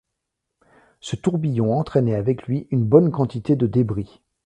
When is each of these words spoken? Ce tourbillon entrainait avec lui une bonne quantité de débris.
Ce 0.99 1.15
tourbillon 1.15 1.77
entrainait 1.77 2.15
avec 2.15 2.47
lui 2.47 2.65
une 2.71 2.83
bonne 2.83 3.11
quantité 3.11 3.55
de 3.55 3.67
débris. 3.67 4.23